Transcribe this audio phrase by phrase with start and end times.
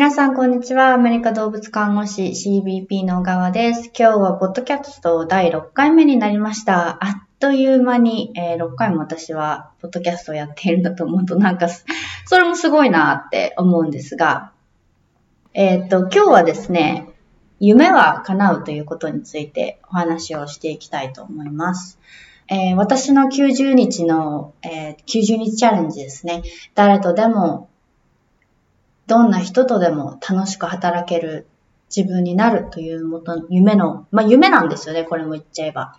[0.00, 0.94] 皆さん、こんにちは。
[0.94, 3.90] アメリカ動物看護師 CBP の小川です。
[3.94, 7.04] 今日はポッドキャスト第6回目になりました。
[7.04, 11.68] あっという間に、えー、6回も私はポッドキャストをやっているんだと思うと、なんか、
[12.24, 14.52] それもすごいなって思うんですが、
[15.52, 17.10] えっ、と、今日はですね、
[17.58, 21.98] 夢は叶うということについてお話をしていきたいと思います。
[22.48, 26.42] えー、私の90日の、えー、90日チャレンジですね。
[26.74, 27.68] 誰とでも
[29.10, 31.48] どんな人とでも楽しく働ける
[31.94, 35.96] 自分になるというもと、夢の、まあ夢なんですよね、これも言っちゃえば。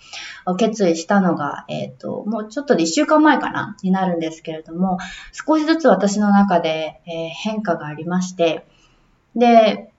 [0.58, 4.98] 決意したのが、えっ、ー、と、もうちょっとで一週間前かな、になるんですけれども、
[5.34, 8.66] 少しずつ私の中で、えー、変化がありまして、
[9.36, 9.92] で、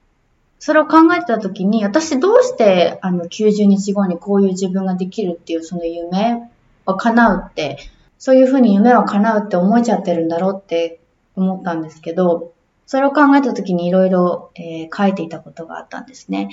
[0.59, 6.51] それを考えてた時に、私どうしてあの90日後にこういう自分ができるっていうその夢
[6.87, 7.77] を叶うって、
[8.17, 11.01] そういうふうに夢は叶うって思えちゃってるんだろうって
[11.37, 12.55] 思ったんですけど、
[12.93, 14.53] それを考えた時にいろいろ
[14.95, 16.51] 書いていたことがあったんですね。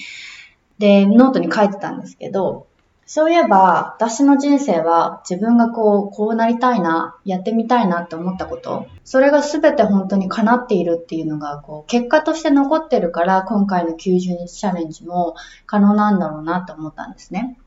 [0.78, 2.68] で、ノートに書いてたんですけど、
[3.06, 17.60] そういえば、私の人生は自分がこう、こうなりたいな、やってみたいなって思ったこと、それが全て本当に叶っているっていうのが、こう、結果として残ってるから、今回の90日チャレンジも可能なんだろうなって思ったんですね。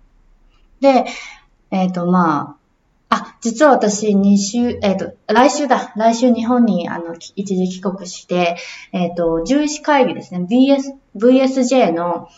[0.80, 1.04] で、
[1.70, 2.61] えっ、ー、と、まあ、
[3.14, 5.92] あ、実は私、2週、えっ、ー、と、来週だ。
[5.96, 8.56] 来週日本に、あの、一時帰国して、
[8.92, 10.46] えっ、ー、と、獣医師会議ですね。
[10.48, 12.30] VS、VSJ の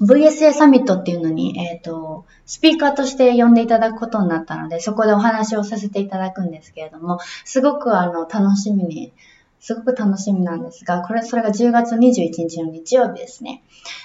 [0.00, 9.12] VSA サミットっていうのに、えっ、ー、と、スピーカーとして呼んでいただくことになったので、そこでお話をさせていただくんですけれども、すごくあの、楽しみに、
[9.60, 13.62] すごく楽しみなんですが、これ、それが10月21日の日曜日ですね。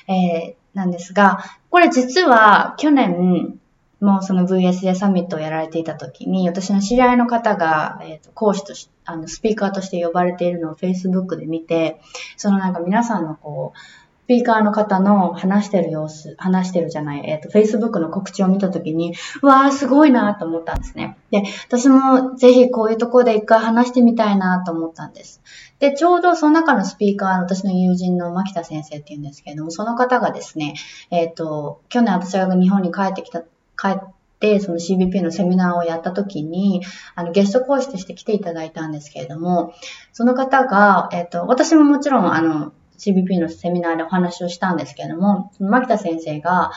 [0.10, 3.58] えー、なんですが、これ実は去年、
[4.00, 12.00] もうその VSA サミットをやられていた時に、私の知り合いの方が、えー、と講師とし、あの、スピーカーとして呼ばれているのを Facebook で見て、
[12.38, 13.80] そのなんか皆さんのこう、
[14.26, 21.18] スピーカーの方の話してる様子、話してるじゃない、えっ、ー、と、Facebook の告知を見たときに、わー、すごいなと思ったんですね。
[21.32, 25.42] で、私もぜひこういうところで一回話してみたいなと思ったんです。
[25.80, 30.74] で、ちょうどその中のスピーカー、私の友人の牧田先生っていうんですけれども、その方がですね、
[31.10, 33.44] えっ、ー、と、去年私が日本に帰ってきた
[33.78, 36.82] 帰って、その CBP のセミナーをやった時に、
[37.16, 39.74] あの、ゲスト講師として来ていただいたんですけれども、
[40.14, 46.72] その方が、えっ、と、私ももちろん、あの、CBP のセミナーでお話をしたんですけれども、牧田先生が、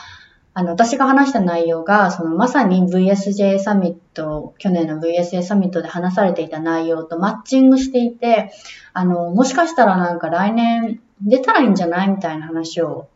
[0.53, 8.51] あの、私が話した内容が、そのまさに VSJ サミット、去年の VSA サミットで話されていた内容とマッチングしていて、
[8.93, 13.07] あの、もしかしたらなんか来年出たらいいんじゃないみたいな話を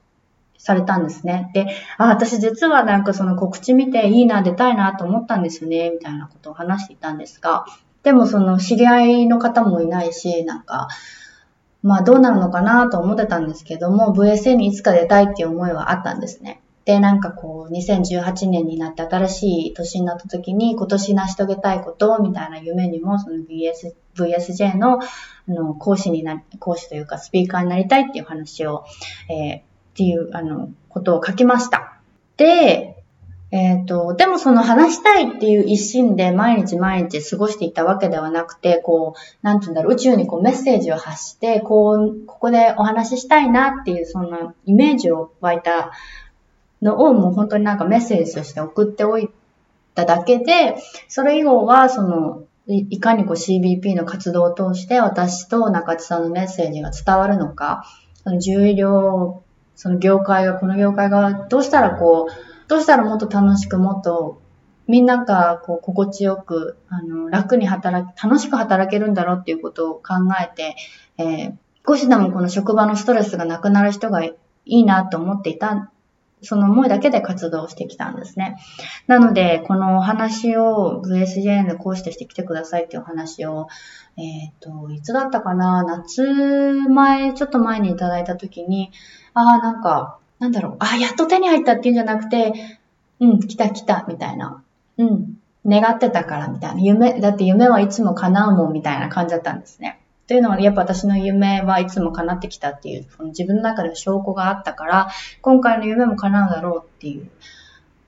[0.57, 1.51] されたんですね。
[1.53, 1.67] で、
[1.97, 7.65] あ、私実はなんかその告知見ていいな、出たいなと思ったんですよね、みたいなことを話していたんですが、
[8.03, 10.87] でもその知り合いの方もいないし、なんか、
[11.81, 16.61] まあどうなるのかなと思ってたんですけども、VSA にいつか出たいっていう思いはあったんですね。
[16.85, 25.05] で、なんかこう、2018年になって新しい年になった時に、今年成し遂げたいことみたいな夢にも、その VS、VSJ の、あ
[25.47, 28.85] の、講師になり、講師というかスピーカーになりたいっていう話を、
[29.29, 31.97] えーっていう、あの、ことを書きました。
[32.35, 33.01] で、
[33.51, 45.93] えっ、ー、と、でもその話したいっていう一心で毎日毎日過ごしていたわけではなくて、こう、なんて言うんだろう、宇宙にこうメッセージを発して、こう、ここでお話ししたいなっていう、そんなイメージを湧いた
[46.81, 49.29] のをもう本当になんかメッセージとして送っておい
[49.93, 50.75] ただけで、
[51.07, 57.85] それ以後はその、いかにこう CBP の活動を通して私と中地さんのメッセージが伝わるのか、
[58.23, 59.44] その重量
[59.75, 64.41] その業界が、この業界がどうしたらこう、どうしたらもっと楽しくもっと
[64.87, 70.75] みんながこう心地よく、あの、楽に働き、楽しく働けるんだろうっていうことを考えて、
[71.17, 71.53] えー、
[71.87, 75.91] 少しでもこの職場のストレスがなくなる人がいいなと思っていた、
[76.41, 78.57] その思いだけで活動してきたんですね。
[79.07, 83.67] なので、このお話を VSJ の講師として来てくださいっていうお話を、
[84.17, 88.91] えっ、ー、と、いつだったかな夏前、ちょっと前にいただいたときに、
[89.33, 92.53] ああ、なんか、なんだろう、ああやっと手に入ったっていうんじゃなくて、
[93.19, 94.61] うん、来た来た、みたいな。
[94.97, 96.81] うん、願ってたから、みたいな。
[96.81, 99.99] 夢、だって夢はいつも叶うもん、みたいな感じだったんですね。
[100.27, 105.09] というのは、やっぱ私の夢はいつも叶ってきたっていう、その自分の中で証拠があったから、
[105.41, 107.29] 今回の夢も叶うだろうっていう、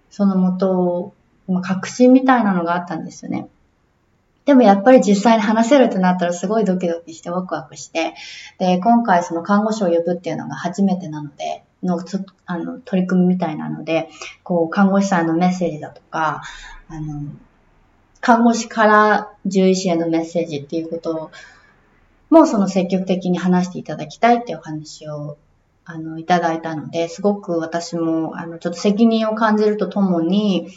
[0.09, 1.13] そのもと、
[1.47, 3.47] まあ、確信みたいなのがあったんですよね。
[4.45, 8.15] でもやっぱり実際に話せるってなったらすごいドキドキしてワクワクして、
[8.57, 11.99] で、今回その看護師を呼ぶっていうのが初めてなので、の
[12.45, 14.09] あの取り組みみたいなので、
[14.43, 16.41] こう、看護師さんのメッセージだとか、
[16.89, 17.23] あの、
[18.21, 21.31] 看護師から獣医師へのメッセージっていうことを
[22.29, 25.37] もうその積極的に話していただきたいっていうお話を、
[25.85, 30.67] あの、いただいたので、すごく私も、あの、ちょっと責任を感じるとともに、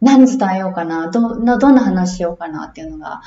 [0.00, 3.22] 何伝えようかな、ど、な、どんな話しようかなっていうのが、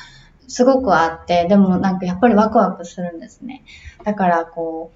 [0.48, 3.64] すごくあって、でもなんかやっぱりワクワクするんですね。
[4.04, 4.92] だからこ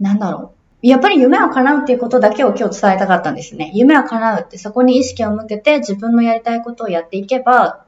[0.00, 0.52] う、なんだろ
[0.82, 0.86] う。
[0.86, 3.70] やっぱり夢を叶うっていうことだけを今日伝えたかったんですね。
[3.74, 7.86] 夢を叶うってそこに意識を向けて自分のやりたいことをやっていけば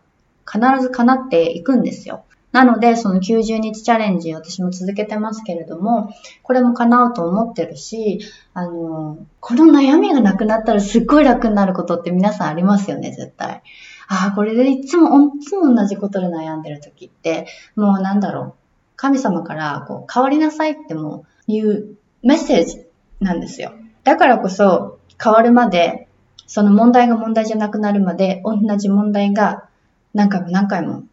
[0.50, 2.24] 必ず叶っていくんですよ。
[2.56, 8.20] なので、その90日チャレンジ私も続けてますけれども、これも叶うと思ってるし、
[8.54, 13.60] あの、この悩みがなくなったらすっごい楽になることって皆さんありますよね、絶対。
[14.08, 18.54] ああ、これでいつも、いつも同じことで悩んでる時って、もうなんだろう。
[18.96, 22.86] 神様からこう変わりなさいってもいうメッセージ
[23.20, 23.74] なんですよ。
[24.02, 26.08] だからこそ変わるまで、
[26.46, 29.68] その問題が問題じゃなくなるまで同じ問題が
[30.14, 31.04] 何回も何回も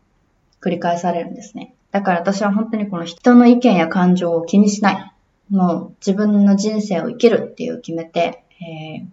[0.63, 1.75] 繰り返されるんですね。
[1.91, 5.13] だから私は本当にこの人の意見や感情を気にしない。
[5.49, 9.05] もう自分の人生を生きるっていう決めて、えー、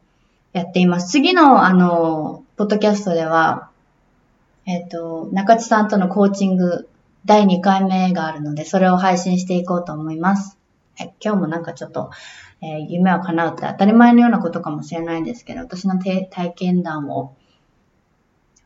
[0.53, 1.11] やっています。
[1.11, 3.71] 次のあの、ポッドキャストでは、
[4.65, 6.89] えっ、ー、と、中地さんとのコーチング
[7.27, 10.57] 第2回目があるので、それを配信していこうと思います。
[10.97, 12.11] はい、今日もなんかちょっと、
[12.63, 17.35] えー、夢を叶うって当たり前のようなことかもしれないんですけど、私の体験談を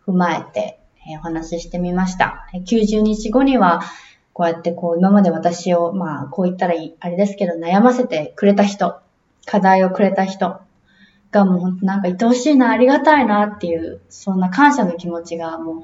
[0.07, 2.47] 踏まえて、え、お話ししてみました。
[2.53, 3.83] 90日後には、
[4.33, 8.99] こうやってこう今まで私を、まあこう言ったらいい、あれですけど悩ませてくれた人、
[9.47, 10.61] 課題をくれた人
[11.31, 15.83] がもう本当なんか愛おしいな、ありがたいなっていう、そんな感謝の気持ちがもう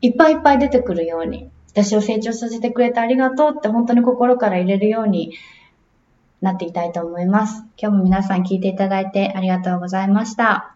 [0.00, 5.32] いっぱいいっぱい出てくるように、私を成長させてくれてありがとうって本当に心から入れるように
[6.40, 7.64] なっていきたいと思います。
[7.76, 10.73] 今日も皆さん聞いていただいてありがとうございました。